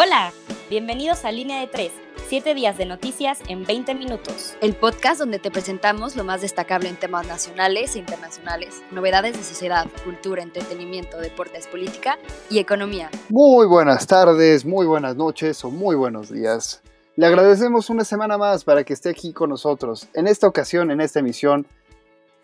[0.00, 0.32] Hola,
[0.70, 1.90] bienvenidos a Línea de 3,
[2.28, 4.54] 7 días de noticias en 20 minutos.
[4.60, 9.42] El podcast donde te presentamos lo más destacable en temas nacionales e internacionales, novedades de
[9.42, 12.16] sociedad, cultura, entretenimiento, deportes, política
[12.48, 13.10] y economía.
[13.28, 16.80] Muy buenas tardes, muy buenas noches o muy buenos días.
[17.16, 20.06] Le agradecemos una semana más para que esté aquí con nosotros.
[20.14, 21.66] En esta ocasión, en esta emisión,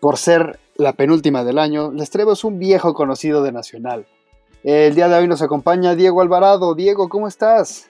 [0.01, 4.05] por ser la penúltima del año, les traemos un viejo conocido de Nacional.
[4.67, 6.73] El día de hoy nos acompaña Diego Alvarado.
[6.73, 7.87] Diego, ¿cómo estás?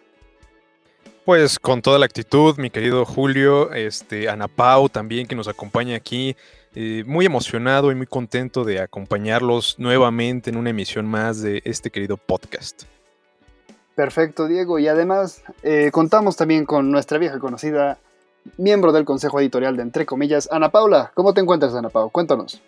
[1.24, 5.96] Pues con toda la actitud, mi querido Julio, este, Ana Pau también que nos acompaña
[5.96, 6.36] aquí,
[6.76, 11.92] eh, muy emocionado y muy contento de acompañarlos nuevamente en una emisión más de este
[11.92, 12.84] querido podcast.
[13.96, 14.78] Perfecto, Diego.
[14.78, 18.00] Y además eh, contamos también con nuestra vieja conocida,
[18.58, 21.14] miembro del Consejo Editorial de Entre Comillas, Ana Paula.
[21.14, 22.10] ¿Cómo te encuentras, Ana Pau?
[22.10, 22.62] Cuéntanos.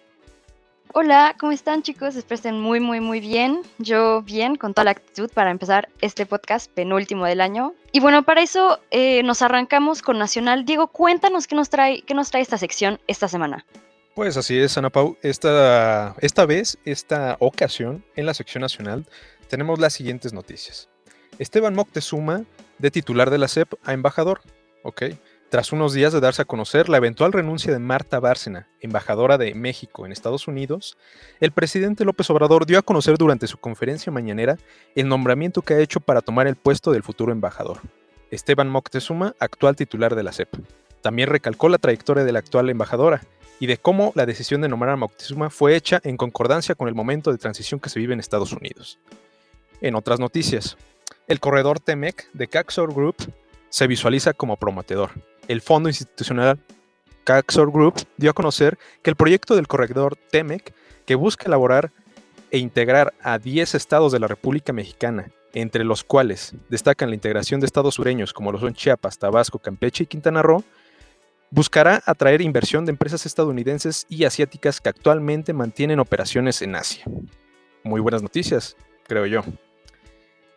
[0.94, 2.16] Hola, ¿cómo están chicos?
[2.16, 3.62] Espero muy, muy, muy bien.
[3.78, 7.74] Yo bien, con toda la actitud para empezar este podcast penúltimo del año.
[7.92, 10.66] Y bueno, para eso eh, nos arrancamos con Nacional.
[10.66, 13.66] Diego, cuéntanos qué nos, trae, qué nos trae esta sección esta semana.
[14.16, 15.18] Pues así es, Ana Pau.
[15.22, 19.06] Esta, esta vez, esta ocasión, en la sección nacional,
[19.50, 20.90] tenemos las siguientes noticias.
[21.38, 22.44] Esteban Moctezuma,
[22.80, 24.42] de titular de la CEP a embajador.
[24.84, 25.04] Ok.
[25.50, 29.54] Tras unos días de darse a conocer la eventual renuncia de Marta Bárcena, embajadora de
[29.56, 30.98] México en Estados Unidos,
[31.40, 34.58] el presidente López Obrador dio a conocer durante su conferencia mañanera
[34.94, 37.80] el nombramiento que ha hecho para tomar el puesto del futuro embajador,
[38.30, 40.50] Esteban Moctezuma, actual titular de la CEP.
[41.02, 43.22] También recalcó la trayectoria de la actual embajadora
[43.62, 46.94] y de cómo la decisión de nombrar a Moctezuma fue hecha en concordancia con el
[46.94, 49.00] momento de transición que se vive en Estados Unidos.
[49.80, 50.76] En otras noticias,
[51.30, 53.16] el corredor TEMEC de Caxor Group
[53.70, 55.12] se visualiza como prometedor
[55.48, 56.60] el fondo institucional
[57.24, 60.74] Caxor Group dio a conocer que el proyecto del corredor TEMEC,
[61.06, 61.92] que busca elaborar
[62.52, 67.60] e integrar a 10 estados de la República Mexicana, entre los cuales destacan la integración
[67.60, 70.64] de estados sureños como lo son Chiapas, Tabasco, Campeche y Quintana Roo,
[71.52, 77.06] buscará atraer inversión de empresas estadounidenses y asiáticas que actualmente mantienen operaciones en Asia.
[77.84, 79.42] Muy buenas noticias, creo yo.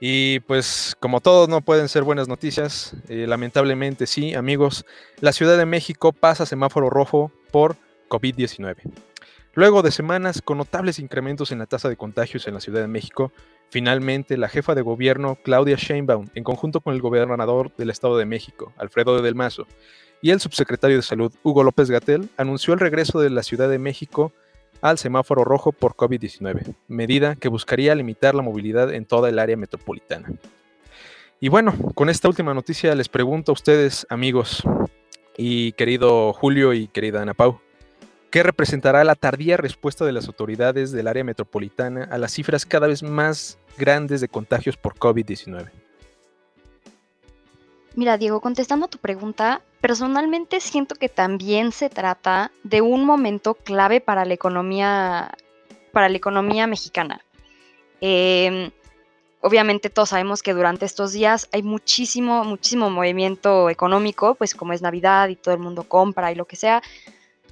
[0.00, 4.87] Y pues como todos no pueden ser buenas noticias, eh, lamentablemente sí, amigos,
[5.21, 7.77] la Ciudad de México pasa semáforo rojo por
[8.09, 8.77] COVID-19.
[9.53, 12.88] Luego de semanas con notables incrementos en la tasa de contagios en la Ciudad de
[12.88, 13.31] México,
[13.69, 18.25] finalmente la jefa de gobierno Claudia Sheinbaum, en conjunto con el gobernador del Estado de
[18.25, 19.67] México, Alfredo Del Mazo,
[20.22, 23.78] y el subsecretario de Salud, Hugo López Gatel, anunció el regreso de la Ciudad de
[23.78, 24.32] México
[24.81, 29.57] al semáforo rojo por COVID-19, medida que buscaría limitar la movilidad en toda el área
[29.57, 30.33] metropolitana.
[31.41, 34.63] Y bueno, con esta última noticia les pregunto a ustedes, amigos,
[35.37, 37.61] y querido Julio y querida Ana Pau,
[38.31, 42.87] ¿qué representará la tardía respuesta de las autoridades del área metropolitana a las cifras cada
[42.87, 45.71] vez más grandes de contagios por COVID-19?
[47.97, 53.55] Mira, Diego, contestando a tu pregunta, personalmente siento que también se trata de un momento
[53.55, 55.33] clave para la economía,
[55.93, 57.21] para la economía mexicana.
[58.01, 58.71] Em,
[59.41, 64.83] obviamente todos sabemos que durante estos días hay muchísimo, muchísimo movimiento económico, pues como es
[64.83, 66.83] Navidad y todo el mundo compra y lo que sea.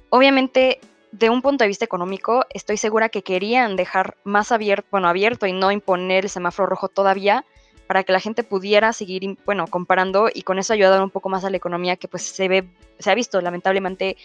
[0.09, 0.79] Obviamente,
[1.11, 5.47] de un punto de vista económico, estoy segura que querían dejar más abierto, bueno, abierto
[5.47, 7.45] y no imponer el semáforo rojo todavía,
[7.89, 11.43] para que la gente pudiera seguir, bueno, comparando y con eso ayudar un poco más
[11.43, 12.69] a la economía que pues se ve,
[12.99, 14.15] se ha visto lamentablemente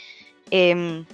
[0.50, 1.06] em,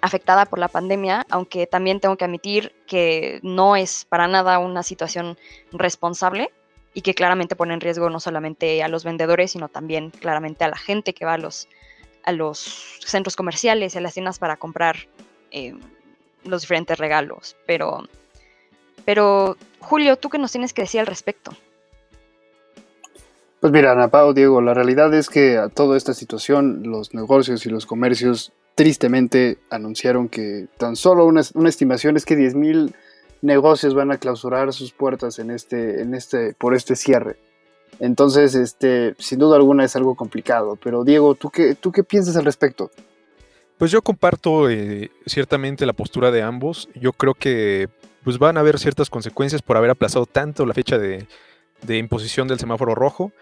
[0.00, 4.82] afectada por la pandemia, aunque también tengo que admitir que no es para nada una
[4.82, 5.38] situación
[5.70, 6.50] responsable
[6.94, 10.70] y que claramente pone en riesgo no solamente a los vendedores, sino también claramente a
[10.70, 11.68] la gente que va a los,
[12.24, 14.96] a los centros comerciales y a las tiendas para comprar
[15.52, 15.78] em,
[16.42, 17.56] los diferentes regalos.
[17.68, 18.08] Pero,
[19.04, 21.52] pero, Julio, ¿tú qué nos tienes que decir al respecto?
[23.64, 27.70] Pues mira, Ana Diego, la realidad es que a toda esta situación los negocios y
[27.70, 32.92] los comercios tristemente anunciaron que tan solo una, estimación es que 10.000
[33.40, 37.38] negocios van a clausurar sus puertas en este, en este, por este cierre.
[38.00, 40.76] Entonces, este, sin duda alguna es algo complicado.
[40.84, 42.90] Pero Diego, ¿tú qué, tú qué piensas al respecto?
[43.78, 46.90] Pues yo comparto eh, ciertamente la postura de ambos.
[46.96, 47.88] Yo creo que
[48.24, 51.26] pues van a haber ciertas consecuencias por haber aplazado tanto la fecha de
[51.96, 53.32] imposición del semáforo rojo.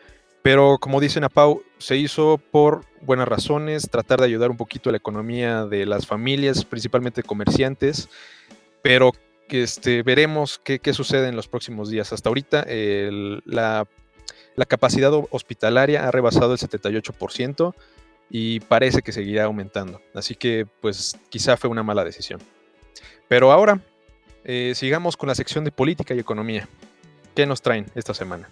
[0.42, 4.90] Pero como dicen a Pau, se hizo por buenas razones, tratar de ayudar un poquito
[4.90, 8.08] a la economía de las familias, principalmente comerciantes,
[8.82, 9.12] pero
[9.48, 12.12] este, veremos qué, sucede en los próximos días.
[12.12, 13.86] Hasta ahorita la,
[14.56, 17.74] la, capacidad hospitalaria ha rebasado el 78%
[18.30, 20.00] y parece que seguirá aumentando.
[20.14, 22.40] Así que pues quizá fue una mala decisión.
[23.28, 23.80] Pero ahora
[24.44, 26.68] eh, sigamos con la sección de política y economía.
[27.34, 28.50] ¿Qué nos traen esta semana?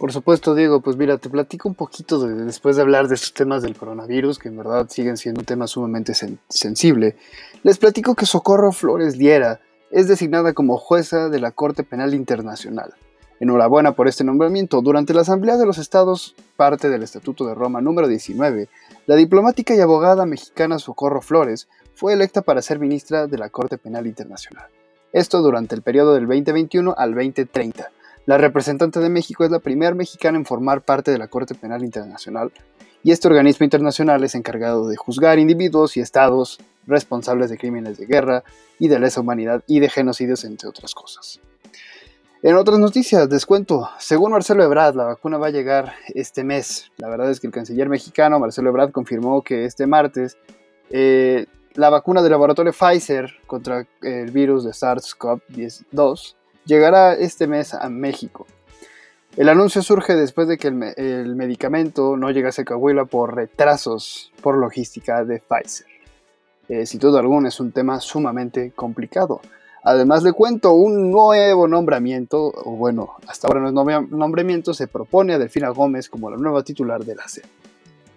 [0.00, 3.34] Por supuesto, Diego, pues mira, te platico un poquito de, después de hablar de estos
[3.34, 6.14] temas del coronavirus, que en verdad siguen siendo un tema sumamente
[6.48, 7.16] sensible.
[7.64, 9.60] Les platico que Socorro Flores Liera
[9.90, 12.94] es designada como jueza de la Corte Penal Internacional.
[13.40, 14.80] Enhorabuena por este nombramiento.
[14.80, 18.70] Durante la Asamblea de los Estados, parte del Estatuto de Roma número 19,
[19.04, 23.76] la diplomática y abogada mexicana Socorro Flores fue electa para ser ministra de la Corte
[23.76, 24.68] Penal Internacional.
[25.12, 27.90] Esto durante el periodo del 2021 al 2030
[28.30, 31.82] la representante de México es la primera mexicana en formar parte de la Corte Penal
[31.82, 32.52] Internacional
[33.02, 38.06] y este organismo internacional es encargado de juzgar individuos y estados responsables de crímenes de
[38.06, 38.44] guerra
[38.78, 41.40] y de lesa humanidad y de genocidios, entre otras cosas.
[42.44, 43.90] En otras noticias, descuento.
[43.98, 46.92] Según Marcelo Ebrard, la vacuna va a llegar este mes.
[46.98, 50.38] La verdad es que el canciller mexicano, Marcelo Ebrard, confirmó que este martes
[50.90, 57.88] eh, la vacuna del laboratorio Pfizer contra el virus de SARS-CoV-2 llegará este mes a
[57.88, 58.46] México.
[59.36, 64.56] El anuncio surge después de que el, medicamento no llegase a Coahuila por retrasos por
[64.56, 65.86] logística de Pfizer.
[66.68, 69.40] Eh, sin duda alguna es un tema sumamente complicado.
[69.82, 75.34] Además le cuento un nuevo nombramiento, o bueno, hasta ahora no es nombramiento, se propone
[75.34, 77.24] a Delfina Gómez como la nueva titular de la.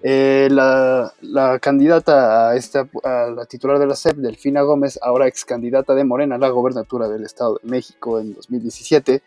[0.05, 1.13] Eh, la,
[1.61, 6.03] candidata a, esta, a la titular de la SEP, Delfina Gómez, ahora ex candidata de
[6.03, 9.23] Morena a la gobernatura del Estado de México en 2017,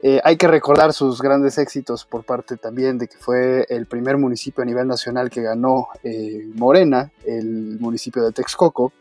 [0.00, 4.16] eh, hay que recordar sus grandes éxitos por parte también de que fue el primer
[4.16, 8.94] municipio a nivel nacional que ganó eh, Morena, el municipio de Texcoco.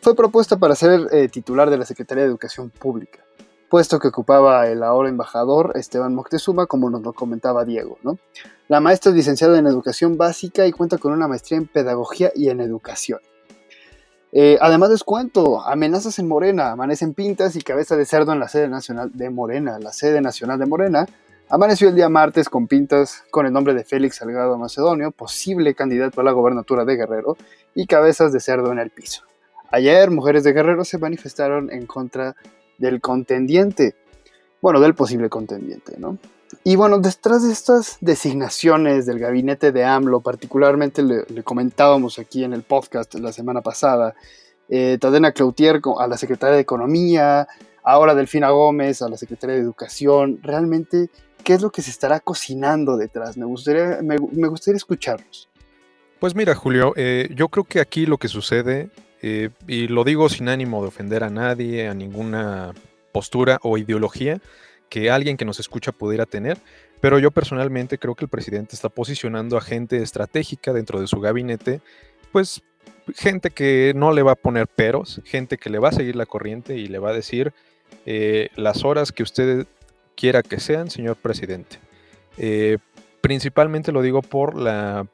[0.00, 3.20] Fue propuesta para ser titular de la Secretaría de Educación Pública,
[3.68, 7.98] puesto que ocupaba el ahora embajador Esteban Moctezuma, como nos lo comentaba Diego.
[8.02, 8.18] ¿no?
[8.68, 12.48] La maestra es licenciada en educación básica y cuenta con una maestría en pedagogía y
[12.48, 13.20] en educación.
[14.30, 18.48] Eh, además les cuento, amenazas en Morena, amanecen pintas y cabeza de cerdo en la
[18.48, 19.78] sede nacional de Morena.
[19.78, 21.06] La sede nacional de Morena
[21.48, 26.20] amaneció el día martes con pintas con el nombre de Félix Salgado Macedonio, posible candidato
[26.20, 27.36] a la gobernatura de Guerrero,
[27.74, 29.22] y cabezas de cerdo en el piso.
[29.70, 32.36] Ayer, mujeres de Guerrero se manifestaron en contra
[32.78, 33.94] del contendiente,
[34.62, 36.18] bueno, del posible contendiente, ¿no?
[36.64, 42.52] Y bueno, detrás de estas designaciones del gabinete de AMLO, particularmente le, comentábamos aquí en
[42.52, 44.14] el podcast la semana pasada,
[44.68, 47.48] eh, Tadena Cloutier a la Secretaria de Economía,
[47.82, 51.10] ahora Delfina Gómez a la Secretaria de Educación, realmente,
[51.44, 53.36] ¿qué es lo que se estará cocinando detrás?
[53.36, 54.16] Me gustaría, me,
[54.48, 55.48] gustaría escucharlos.
[56.18, 58.90] Pues mira, Julio, eh, yo creo que aquí lo que sucede,
[59.22, 62.72] eh, y lo digo sin ánimo de ofender a nadie, a ninguna
[63.12, 64.40] postura o ideología,
[64.88, 66.58] que alguien que nos escucha pudiera tener,
[67.00, 71.20] pero yo personalmente creo que el presidente está posicionando a gente estratégica dentro de su
[71.20, 71.80] gabinete,
[72.32, 72.62] pues
[73.14, 76.26] gente que no le va a poner peros, gente que le va a seguir la
[76.26, 77.52] corriente y le va a decir
[78.06, 79.66] eh, las horas que usted
[80.16, 81.78] quiera que sean, señor presidente.
[82.36, 82.78] Eh,
[83.20, 85.06] principalmente lo digo por la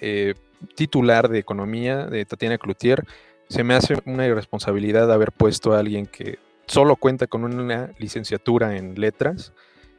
[0.00, 0.34] eh,
[0.74, 3.04] titular de economía de Tatiana Cloutier.
[3.52, 8.78] Se me hace una irresponsabilidad haber puesto a alguien que solo cuenta con una licenciatura
[8.78, 9.52] en letras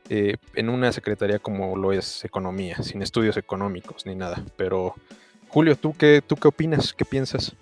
[0.09, 4.43] eh, en una secretaría como lo es economía, sin estudios económicos ni nada.
[4.57, 4.95] Pero
[5.49, 6.95] Julio, ¿tú qué, tú qué opinas?
[6.95, 7.55] ¿Qué piensas?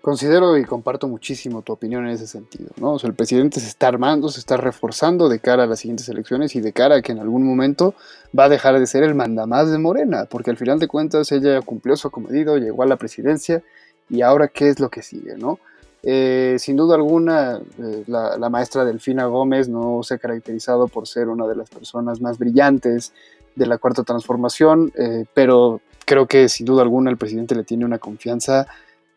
[0.00, 2.94] Considero y comparto muchísimo tu opinión en ese sentido, ¿no?
[2.94, 6.08] O sea, el presidente se está armando, se está reforzando de cara a las siguientes
[6.08, 7.94] elecciones y de cara a que en algún momento
[8.36, 11.60] va a dejar de ser el mandamás de Morena, porque al final de cuentas ella
[11.60, 13.62] cumplió su acomedido, llegó a la presidencia
[14.08, 15.58] y ahora qué es lo que sigue, ¿no?
[16.02, 21.28] Eh, sin duda alguna, eh, la, maestra Delfina Gómez no se ha caracterizado por ser
[21.28, 23.12] una de las personas más brillantes
[23.56, 27.84] de la cuarta transformación, eh, pero creo que sin duda alguna el presidente le tiene
[27.84, 28.68] una confianza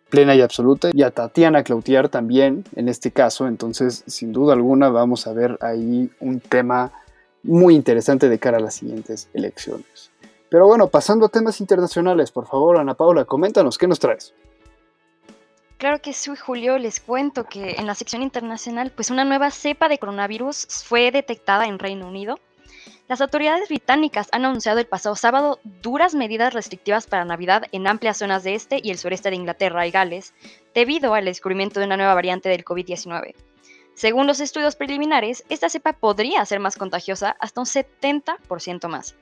[0.09, 4.89] plena y absoluta, y a Tatiana Cloutier también en este caso, entonces sin duda alguna
[4.89, 6.91] vamos a ver ahí un tema
[7.43, 10.11] muy interesante de cara a las siguientes elecciones.
[10.49, 14.33] Pero bueno, pasando a temas internacionales, por favor, Ana Paula, coméntanos, ¿qué nos traes?
[15.81, 16.77] Claro que sí, Julio.
[16.77, 21.65] Les cuento que en la sección internacional, pues una nueva cepa de coronavirus fue detectada
[21.65, 22.39] en Reino Unido.
[23.07, 28.17] Las autoridades británicas han anunciado el pasado sábado duras medidas restrictivas para Navidad en amplias
[28.17, 30.35] zonas de este y el sureste de Inglaterra y Gales,
[30.75, 33.33] debido al descubrimiento de una nueva variante del COVID-19.
[33.95, 39.15] Según los estudios preliminares, esta cepa podría ser más contagiosa hasta un 70% más.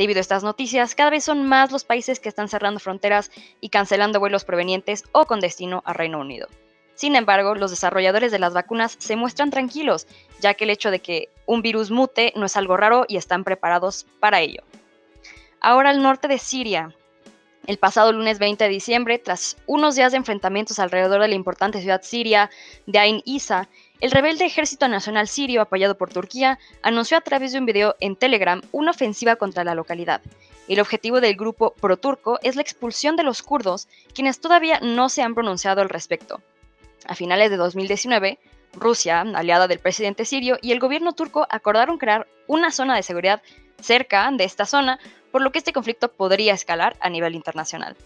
[0.00, 3.30] Debido a estas noticias, cada vez son más los países que están cerrando fronteras
[3.60, 6.48] y cancelando vuelos provenientes o con destino a Reino Unido.
[6.94, 10.06] Sin embargo, los desarrolladores de las vacunas se muestran tranquilos,
[10.40, 13.44] ya que el hecho de que un virus mute no es algo raro y están
[13.44, 14.62] preparados para ello.
[15.60, 16.94] Ahora al norte de Siria.
[17.66, 21.82] El pasado lunes 20 de diciembre, tras unos días de enfrentamientos alrededor de la importante
[21.82, 22.48] ciudad siria
[22.86, 23.68] de Ain Isa,
[24.00, 28.16] el rebelde Ejército Nacional Sirio, apoyado por Turquía, anunció a través de un video en
[28.16, 30.22] Telegram una ofensiva contra la localidad.
[30.68, 35.22] El objetivo del grupo pro-turco es la expulsión de los kurdos, quienes todavía no se
[35.22, 36.40] han pronunciado al respecto.
[37.06, 38.38] A finales de 2019,
[38.72, 43.42] Rusia, aliada del presidente sirio, y el gobierno turco acordaron crear una zona de seguridad
[43.80, 44.98] cerca de esta zona,
[45.30, 47.96] por lo que este conflicto podría escalar a nivel internacional.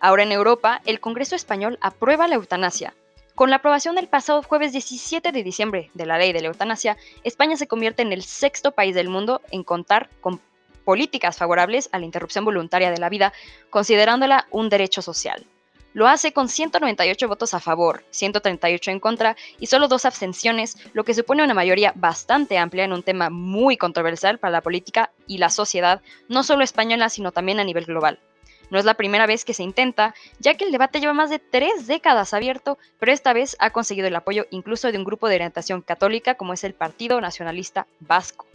[0.00, 2.94] Ahora en Europa, el Congreso español aprueba la eutanasia,
[3.38, 6.96] con la aprobación del pasado jueves 17 de diciembre de la ley de la eutanasia,
[7.22, 10.40] España se convierte en el sexto país del mundo en contar con
[10.84, 13.32] políticas favorables a la interrupción voluntaria de la vida,
[13.70, 15.46] considerándola un derecho social.
[15.92, 21.04] Lo hace con 198 votos a favor, 138 en contra y solo dos abstenciones, lo
[21.04, 25.38] que supone una mayoría bastante amplia en un tema muy controversial para la política y
[25.38, 28.18] la sociedad, no solo española, sino también a nivel global.
[28.70, 31.38] No es la primera vez que se intenta, ya que el debate lleva más de
[31.38, 35.36] tres décadas abierto, pero esta vez ha conseguido el apoyo incluso de un grupo de
[35.36, 38.46] orientación católica como es el Partido Nacionalista Vasco.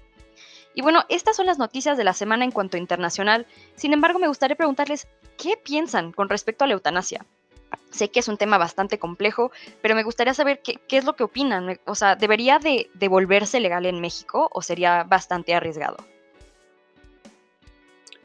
[0.75, 3.46] Y bueno, estas son las noticias de la semana en cuanto a internacional.
[3.75, 7.25] Sin embargo, me gustaría preguntarles qué piensan con respecto a la eutanasia.
[7.91, 9.51] Sé que es un tema bastante complejo,
[9.82, 11.79] pero me gustaría saber qué, es lo que opinan.
[11.86, 15.98] O sea, ¿debería de, de volverse legal en México o sería bastante arriesgado?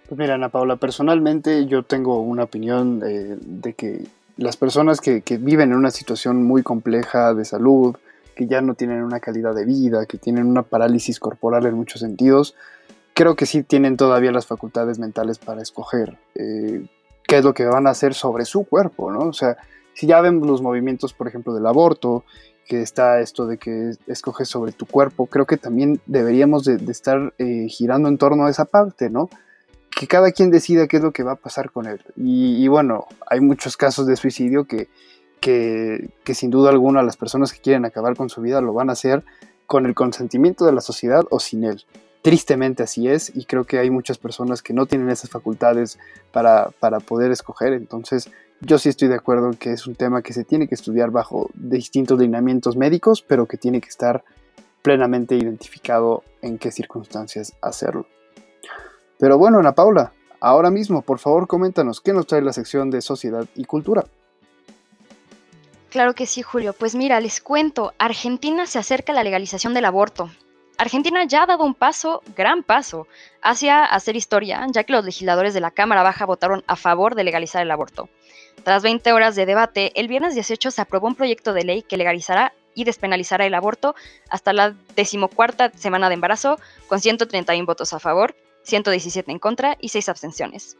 [0.08, 4.06] Pues mira, Ana Paula, personalmente yo tengo una opinión eh, de que
[4.38, 7.94] las personas que, viven en una situación muy compleja de salud,
[8.34, 12.00] que ya no tienen una calidad de vida, que tienen una parálisis corporal en muchos
[12.00, 12.54] sentidos,
[13.12, 16.86] creo que sí tienen todavía las facultades mentales para escoger eh,
[17.24, 19.28] qué es lo que van a hacer sobre su cuerpo, ¿no?
[19.28, 19.58] O sea,
[19.92, 22.24] si ya vemos los movimientos, por ejemplo, del aborto,
[22.66, 27.34] que está esto de que escoges sobre tu cuerpo, creo que también deberíamos de, estar
[27.36, 29.28] eh, girando en torno a esa parte, ¿no?
[29.98, 32.00] Que cada quien decida qué es lo que va a pasar con él.
[32.14, 34.86] Y, bueno, hay muchos casos de suicidio que,
[35.40, 38.92] que, sin duda alguna las personas que quieren acabar con su vida lo van a
[38.92, 39.24] hacer
[39.66, 41.84] con el consentimiento de la sociedad o sin él.
[42.22, 45.98] Tristemente así es y creo que hay muchas personas que no tienen esas facultades
[46.30, 47.72] para, para poder escoger.
[47.72, 50.76] Entonces yo sí estoy de acuerdo en que es un tema que se tiene que
[50.76, 54.22] estudiar bajo distintos lineamientos médicos, pero que tiene que estar
[54.80, 58.06] plenamente identificado en qué circunstancias hacerlo.
[59.18, 63.02] Pero bueno, Ana Paula, ahora mismo, por favor, coméntanos qué nos trae la sección de
[63.02, 64.04] sociedad y cultura.
[65.90, 66.72] Claro que sí, Julio.
[66.72, 70.30] Pues mira, les cuento, Argentina se acerca a la legalización del aborto.
[70.76, 73.08] Argentina ya ha dado un paso, gran paso,
[73.42, 77.24] hacia hacer historia, ya que los legisladores de la Cámara Baja votaron a favor de
[77.24, 78.08] legalizar el aborto.
[78.62, 81.96] Tras 20 horas de debate, el viernes 18 se aprobó un proyecto de ley que
[81.96, 83.96] legalizará y despenalizará el aborto
[84.30, 88.36] hasta la decimocuarta semana de embarazo, con 131 votos a favor
[88.68, 90.76] 117 en contra y 6 abstenciones.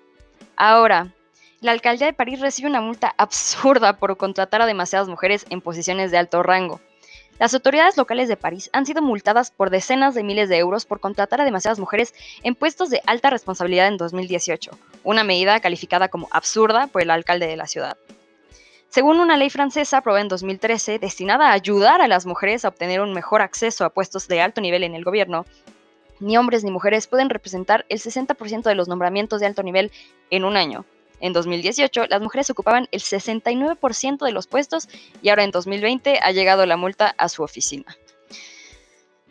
[0.56, 1.12] Ahora,
[1.60, 6.10] la alcaldía de París recibe una multa absurda por contratar a demasiadas mujeres en posiciones
[6.10, 6.80] de alto rango.
[7.38, 11.00] Las autoridades locales de París han sido multadas por decenas de miles de euros por
[11.00, 14.72] contratar a demasiadas mujeres en puestos de alta responsabilidad en 2018,
[15.04, 17.96] una medida calificada como absurda por el alcalde de la ciudad.
[18.88, 23.00] Según una ley francesa aprobada en 2013 destinada a ayudar a las mujeres a obtener
[23.00, 25.44] un mejor acceso a puestos de alto nivel en el gobierno,
[26.20, 29.92] ni hombres ni mujeres pueden representar el 60% de los nombramientos de alto nivel
[30.30, 30.84] en un año.
[31.20, 34.88] En 2018, las mujeres ocupaban el 69% de los puestos
[35.20, 37.96] y ahora en 2020 ha llegado la multa a su oficina.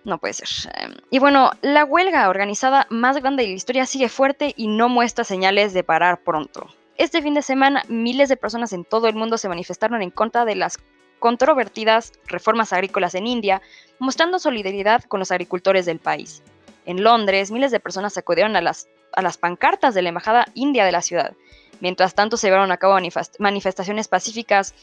[0.03, 0.47] No puede ser.
[0.75, 4.89] Em, y bueno, la huelga organizada más grande de la historia sigue fuerte y no
[4.89, 6.67] muestra señales de parar pronto.
[6.97, 10.45] Este fin de semana, miles de personas en todo el mundo se manifestaron en contra
[10.45, 10.79] de las
[11.19, 13.61] controvertidas reformas agrícolas en India,
[13.99, 16.41] mostrando solidaridad con los agricultores del país.
[16.87, 20.85] En Londres, miles de personas acudieron a las, a las pancartas de la Embajada India
[20.85, 21.33] de la ciudad.
[21.81, 22.97] Mientras tanto, se llevaron a cabo
[23.39, 24.73] manifestaciones pacíficas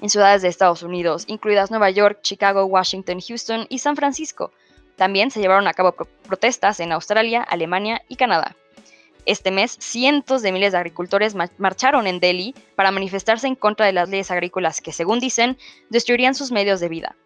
[0.00, 4.52] en ciudades de Estados Unidos, incluidas Nueva York, Chicago, Washington, Houston y San Francisco.
[4.96, 5.94] También se llevaron a cabo
[6.26, 8.56] protestas en Australia, Alemania y Canadá.
[9.26, 13.92] Este mes, cientos de miles de agricultores marcharon en Delhi para manifestarse en contra de
[13.92, 15.58] las leyes agrícolas que, según dicen,
[15.90, 17.16] destruirían sus medios de vida.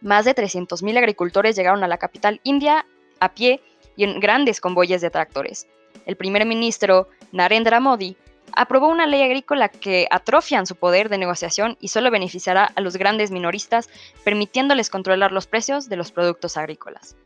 [0.00, 2.84] Más de 300.000 agricultores llegaron a la capital india
[3.20, 3.60] a pie
[3.96, 5.66] y en grandes convoyes de tractores.
[6.06, 8.16] El primer ministro Narendra Modi
[8.52, 12.96] aprobó una ley agrícola que atrofian su poder de negociación y solo beneficiará a los
[12.96, 13.88] grandes minoristas,
[14.24, 17.16] permitiéndoles controlar los precios de los productos agrícolas.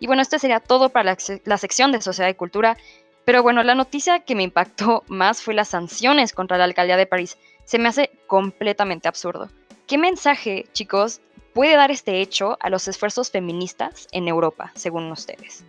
[0.00, 2.76] Y bueno, esto sería todo para la, sección de Sociedad y Cultura,
[3.24, 7.06] pero bueno, la noticia que me impactó más fue las sanciones contra la alcaldía de
[7.06, 7.36] París.
[7.64, 9.50] Se me hace completamente absurdo.
[9.86, 11.20] ¿Qué mensaje, chicos,
[11.52, 15.64] puede dar este hecho a los esfuerzos feministas en Europa, según ustedes?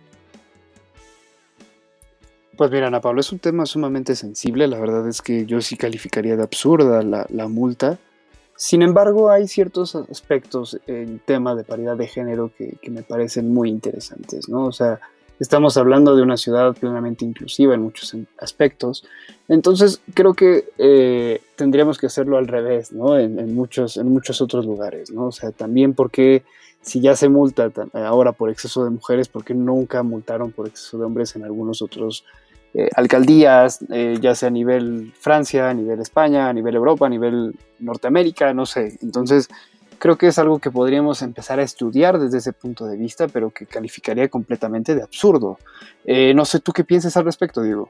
[2.60, 4.68] Pues mira, Ana Pablo, es un tema sumamente sensible.
[4.68, 7.98] La verdad es que yo sí calificaría de absurda la, multa.
[8.54, 13.70] Sin embargo, hay ciertos aspectos en tema de paridad de género que, me parecen muy
[13.70, 14.66] interesantes, ¿no?
[14.66, 15.00] O sea,
[15.40, 19.04] Estamos hablando de una ciudad plenamente inclusiva en muchos aspectos.
[19.48, 23.18] Entonces, creo que eh, tendríamos que hacerlo al revés, ¿no?
[23.18, 25.28] En, muchos, en muchos otros lugares, ¿no?
[25.28, 26.44] O sea, también porque
[26.82, 30.98] si ya se multa ahora por exceso de mujeres, ¿por qué nunca multaron por exceso
[30.98, 32.24] de hombres en algunos otros
[32.74, 37.08] eh, alcaldías, eh, ya sea a nivel Francia, a nivel España, a nivel Europa, a
[37.08, 38.98] nivel Norteamérica, no sé?
[39.02, 39.48] Entonces,
[40.00, 43.50] creo que es algo que podríamos empezar a estudiar desde ese punto de vista, pero
[43.50, 45.58] que calificaría completamente de absurdo.
[46.04, 47.88] Eh, no sé tú qué piensas al respecto, Diego.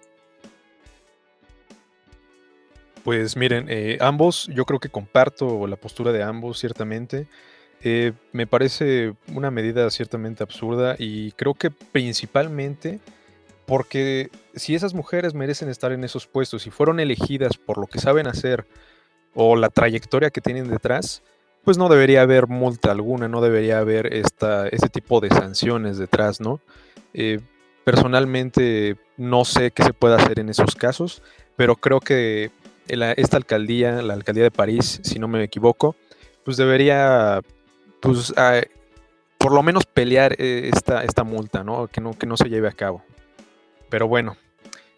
[3.05, 7.29] Pues miren, eh, ambos, yo creo que comparto la postura de ambos, ciertamente.
[7.83, 13.01] Eh, me parece una medida ciertamente absurda y creo que principalmente
[13.65, 18.01] porque si esas mujeres merecen estar en esos puestos y fueron elegidas por lo que
[18.01, 18.67] saben hacer
[19.33, 21.23] o la trayectoria que tienen detrás,
[21.65, 26.41] pues no debería haber multa alguna, no debería haber esta, ese tipo de sanciones detrás,
[26.41, 26.61] ¿no?
[27.13, 27.41] Eh,
[27.85, 31.23] personalmente no sé qué se puede hacer en esos casos,
[31.57, 32.51] pero creo que
[32.89, 35.97] esta alcaldía, la alcaldía de París, si no me equivoco,
[36.45, 37.41] pues debería,
[38.01, 38.33] pues,
[39.39, 41.87] por lo menos pelear eh, esta, esta multa, ¿no?
[41.89, 42.19] Que, ¿no?
[42.19, 43.03] que no se lleve a cabo.
[43.89, 44.37] Pero bueno,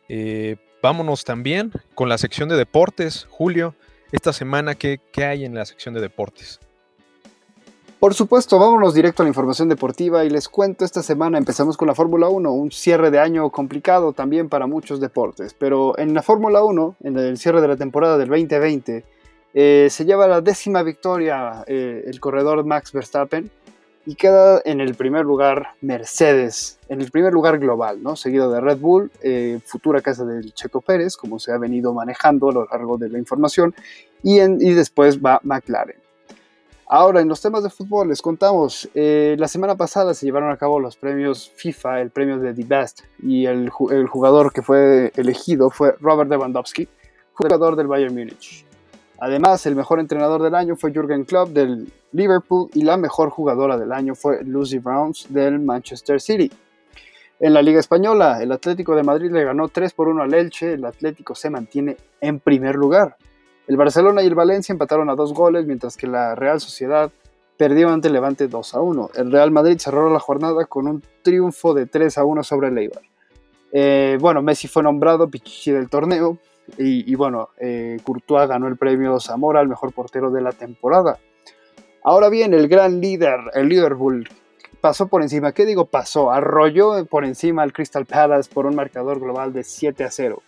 [0.09, 3.75] eh, vámonos también con la sección de deportes, Julio
[4.12, 6.61] esta semana, ¿qué, hay en la sección de deportes?
[7.99, 11.88] Por supuesto, vámonos directo a la información deportiva y les cuento, esta semana empezamos con
[11.88, 16.23] la Fórmula 1, un cierre de año complicado también para muchos deportes, pero en la
[16.23, 19.04] Fórmula 1, en el cierre de la temporada del 2020,
[19.54, 23.50] eh, se lleva la décima victoria eh, el corredor Max Verstappen,
[24.04, 28.16] y queda en el primer lugar Mercedes, en el primer lugar global, ¿no?
[28.16, 32.50] seguido de Red Bull, eh, futura casa del Checo Pérez, como se ha venido manejando
[32.50, 33.75] a lo largo de la información,
[34.23, 35.97] y, y después va McLaren.
[36.87, 40.59] Ahora, en los temas de fútbol, les contamos, eh, la semana pasada se llevaron a
[40.59, 45.11] cabo los premios FIFA, el premio de The Best, y el, el jugador que fue
[45.16, 46.88] elegido fue Robert Lewandowski,
[47.32, 48.67] jugador del Bayern Múnich.
[49.25, 53.78] Además, el mejor entrenador del año fue Jürgen Klopp del Liverpool y la mejor jugadora
[53.78, 56.50] del año fue Lucy Browns del Manchester City.
[57.39, 60.73] En la Liga Española, el Atlético de Madrid le ganó 3 por 1 al Elche,
[60.73, 63.17] el Atlético se mantiene en primer lugar.
[63.69, 67.08] El Barcelona y el Valencia empataron a dos goles, mientras que la Real Sociedad
[67.56, 69.11] perdió ante Levante 2 a 1.
[69.15, 72.91] El Real Madrid cerró la jornada con un triunfo de 3 a 1 sobre el.
[73.71, 76.39] Eh, bueno, Messi fue nombrado Pichichi del torneo,
[76.78, 81.18] y, bueno, eh, Courtois ganó el premio Zamora al mejor portero de la temporada.
[82.02, 84.28] Ahora bien, el gran líder, el Liverpool,
[84.80, 85.52] pasó por encima.
[85.52, 86.30] ¿Qué digo pasó?
[86.30, 90.42] Arrolló por encima al Crystal Palace por un marcador global de 7 a 0.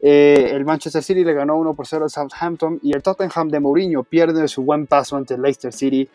[0.00, 3.60] Eh, el Manchester City le ganó 1 por 0 al Southampton y el Tottenham de
[3.60, 6.08] Mourinho pierde su buen paso ante el Leicester City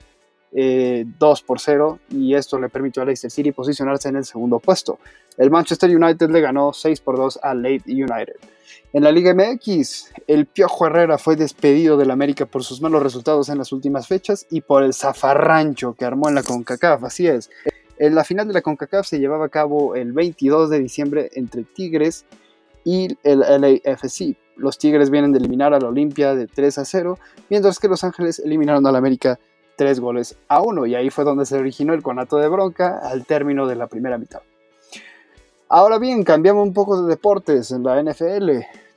[0.52, 1.06] 2 eh,
[1.46, 5.00] por 0 y esto le permitió a Leicester City posicionarse en el segundo puesto.
[5.38, 8.36] El Manchester United le ganó 6 por 2 al Leeds United.
[8.94, 13.50] En la Liga MX, el Piojo Herrera fue despedido del América por sus malos resultados
[13.50, 17.50] en las últimas fechas y por el zafarrancho que armó en la CONCACAF, así es.
[17.98, 21.64] En la final de la CONCACAF se llevaba a cabo el 22 de diciembre entre
[21.64, 22.26] Tigres
[22.86, 24.38] y el LAFC.
[24.56, 27.20] Los Tigres vienen de eliminar a la Olimpia de 3 a 0,
[27.50, 29.38] mientras que Los Ángeles eliminaron al América
[29.76, 33.26] 3 goles a 1 y ahí fue donde se originó el conato de bronca al
[33.26, 34.42] término de la primera mitad.
[35.70, 38.52] Ahora bien, cambiamos un poco de deportes en la NFL.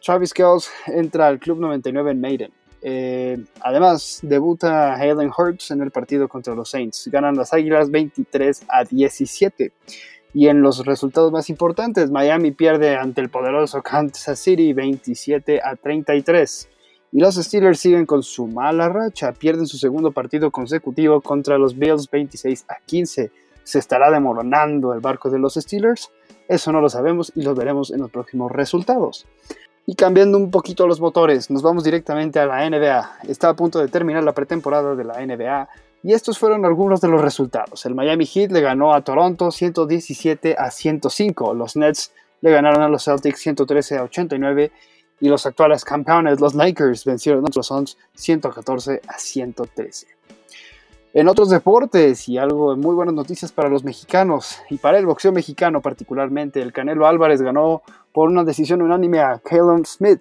[0.04, 2.52] Travis Kells entra al Club 99 en Maiden.
[2.83, 7.09] Eh, además, debuta Hayden Hurts en el partido contra los Saints.
[7.11, 9.72] Ganan las Águilas 23 a 17.
[10.33, 15.74] Y en los resultados más importantes, Miami pierde ante el poderoso Kansas City 27 a
[15.74, 16.68] 33.
[17.11, 21.76] Y los Steelers siguen con su mala racha, pierden su segundo partido consecutivo contra los
[21.76, 23.33] Bills 26 a 15.
[23.64, 26.12] ¿Se estará demoronando el barco de los Steelers?
[26.50, 29.24] Eso no lo sabemos y lo veremos en los próximos resultados.
[29.86, 33.20] Y cambiando un poquito los motores, nos vamos directamente a la NBA.
[33.28, 35.68] Está a punto de terminar la pretemporada de la NBA
[36.02, 37.86] y estos fueron algunos de los resultados.
[37.86, 41.54] El Miami Heat le ganó a Toronto 117 a 105.
[41.54, 44.72] Los Nets le ganaron a los Celtics 113 a 89
[45.20, 50.08] y los actuales campeones, los Lakers, vencieron a los Suns 114 a 113.
[51.12, 55.33] En otros deportes y algo muy buenas noticias para los mexicanos y para el boxeo
[55.33, 60.20] mexicano particularmente, el Canelo Álvarez ganó por una decisión unánime a Callum Smith.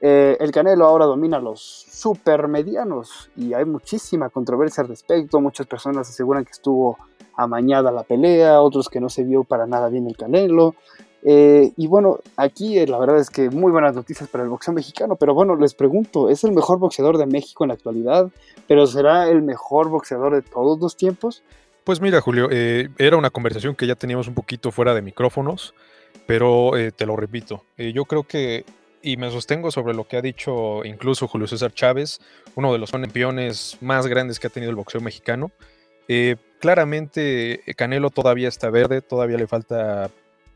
[0.00, 5.38] Eh, el Canelo ahora domina los supermedianos y hay muchísima controversia al respecto.
[5.38, 6.96] Muchas personas aseguran que estuvo
[7.36, 10.74] amañada la pelea, otros que no se vio para nada bien el Canelo.
[11.24, 14.74] Eh, y bueno, aquí eh, la verdad es que muy buenas noticias para el boxeo
[14.74, 18.28] mexicano, pero bueno, les pregunto, ¿es el mejor boxeador de México en la actualidad?
[18.66, 21.42] ¿Pero será el mejor boxeador de todos los tiempos?
[21.84, 25.74] Pues mira, Julio, eh, era una conversación que ya teníamos un poquito fuera de micrófonos,
[26.26, 28.64] pero te lo repito, yo creo que,
[29.02, 32.20] y me sostengo sobre lo que ha dicho incluso Julio César Chávez,
[32.54, 35.50] uno de los campeones más grandes que ha tenido el boxeo mexicano,
[36.60, 40.10] claramente Canelo todavía está verde, todavía le falta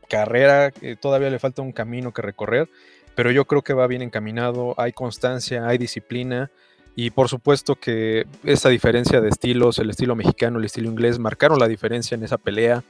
[0.07, 2.69] carrera, eh, todavía le falta un camino que recorrer,
[3.15, 6.51] pero yo creo que va bien encaminado, hay constancia, hay disciplina
[6.95, 11.59] y por supuesto que esa diferencia de estilos, el estilo mexicano, el estilo inglés, marcaron
[11.59, 12.83] la diferencia en esa pelea.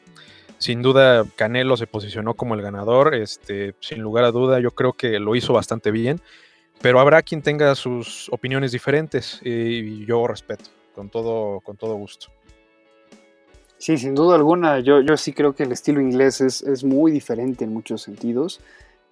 [0.60, 4.94] Sin duda Canelo se posicionó como el ganador, este, sin lugar a duda yo creo
[4.94, 6.22] que lo hizo bastante bien,
[6.82, 12.32] pero habrá quien tenga sus opiniones diferentes y yo respeto con todo, con todo gusto.
[13.80, 17.64] Sí, sin duda alguna, yo, yo sí creo que el estilo inglés es, muy diferente
[17.64, 18.60] en muchos sentidos.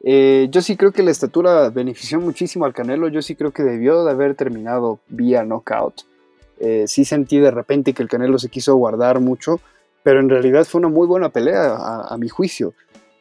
[0.04, 3.64] Eh, yo sí creo que la estatura benefició muchísimo al Canelo, yo sí creo que
[3.64, 6.02] debió de haber terminado vía knockout.
[6.60, 9.60] Eh, sí sentí de repente que el Canelo se quiso guardar mucho,
[10.04, 11.76] pero en realidad fue una muy buena pelea
[12.10, 12.74] a, mi juicio.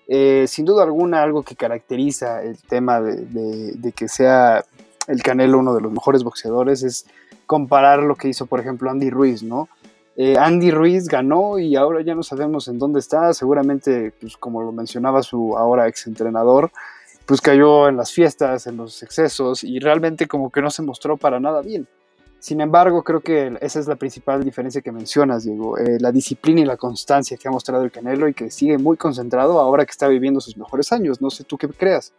[0.09, 4.65] Eh, sin duda alguna, algo que caracteriza el tema de, de, que sea
[5.09, 7.07] el Canelo uno de los mejores boxeadores es
[7.47, 9.69] comparar lo que hizo, por ejemplo, Andy Ruiz, ¿no?
[10.17, 13.35] Eh, Andy Ruiz ganó y ahora ya no sabemos en dónde está.
[13.35, 16.71] Seguramente, pues, como lo mencionaba su ahora ex entrenador,
[17.27, 21.17] pues cayó en las fiestas, en los excesos y realmente como que no se mostró
[21.17, 21.89] para nada bien.
[22.39, 25.79] Sin embargo, creo que esa es la principal diferencia que mencionas, Diego.
[25.79, 28.99] Eh, la disciplina y la constancia que ha mostrado el Canelo y que sigue muy
[28.99, 31.23] concentrado ahora que está viviendo sus mejores años.
[31.23, 32.13] No sé tú qué creas.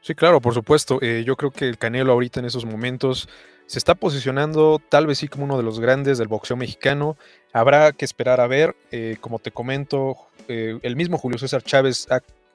[0.00, 0.98] Sí, claro, por supuesto.
[1.00, 3.28] Eh, yo creo que el Canelo ahorita en esos momentos
[3.66, 7.16] se está posicionando tal vez sí como uno de los grandes del boxeo mexicano.
[7.52, 8.76] Habrá que esperar a ver.
[8.90, 10.16] Eh, como te comento,
[10.48, 12.06] eh, el mismo Julio César Chávez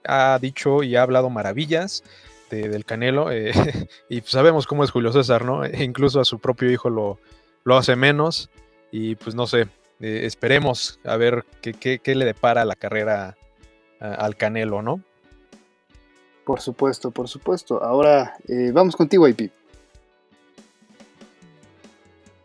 [0.06, 2.04] ha, dicho y ha hablado maravillas
[2.50, 3.32] del Canelo.
[3.32, 3.52] Eh,
[4.10, 5.65] y sabemos cómo es Julio César, ¿no?
[5.65, 7.20] E incluso a su propio hijo lo,
[7.63, 8.50] lo hace menos.
[8.91, 9.67] Y pues no sé,
[10.00, 13.36] esperemos a ver qué, le depara la carrera
[14.00, 15.02] al Canelo, ¿no?
[16.46, 17.84] Por supuesto, por supuesto.
[17.84, 18.38] Ahora
[18.72, 19.52] vamos contigo, IP.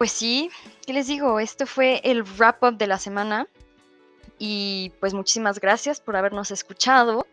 [0.02, 0.50] Pues sí,
[0.84, 1.38] ¿qué les digo?
[1.38, 3.46] Esto fue el wrap-up de la semana.
[4.36, 7.24] Y pues muchísimas gracias por habernos escuchado.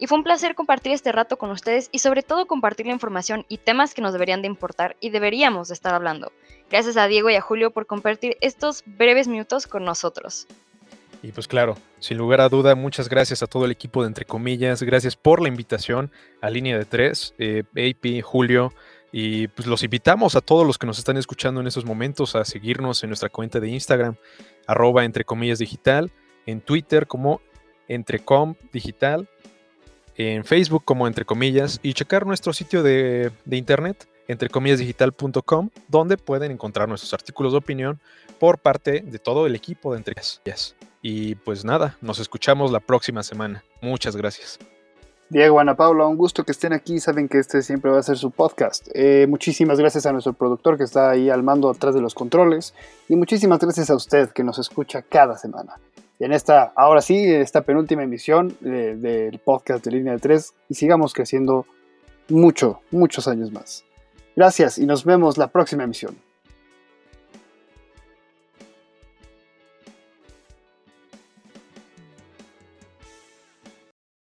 [0.00, 3.46] Y fue un placer compartir este rato con ustedes y sobre todo compartir la información
[3.48, 6.32] y temas que nos deberían de importar y deberíamos de estar hablando.
[6.68, 10.48] Gracias a Diego y a Julio por compartir estos breves minutos con nosotros.
[11.22, 14.24] Y pues claro, sin lugar a duda, muchas gracias a todo el equipo de Entre
[14.24, 18.72] Comillas, gracias por la invitación a Línea de Tres, eh, AP, Julio,
[19.12, 22.44] y pues los invitamos a todos los que nos están escuchando en estos momentos a
[22.44, 24.16] seguirnos en nuestra cuenta de Instagram,
[24.66, 26.10] arroba entre comillas digital,
[26.46, 27.40] en Twitter como
[27.88, 29.28] entrecom digital,
[30.16, 36.52] en Facebook como entre comillas, y checar nuestro sitio de, de internet, entrecomillasdigital.com, donde pueden
[36.52, 38.00] encontrar nuestros artículos de opinión
[38.38, 40.76] por parte de todo el equipo de Entre Comillas.
[41.00, 43.64] Y pues nada, nos escuchamos la próxima semana.
[43.80, 44.58] Muchas gracias.
[45.30, 47.00] Diego, Ana Paula, un gusto que estén aquí.
[47.00, 48.88] Saben que este siempre va a ser su podcast.
[48.94, 52.74] Eh, muchísimas gracias a nuestro productor que está ahí al mando atrás de los controles.
[53.08, 55.74] Y muchísimas gracias a usted que nos escucha cada semana.
[56.18, 61.12] En esta, ahora sí, esta penúltima emisión del podcast de Línea de 3 y sigamos
[61.12, 61.66] creciendo
[62.28, 63.84] mucho, muchos años más.
[64.34, 66.16] Gracias y nos vemos la próxima emisión.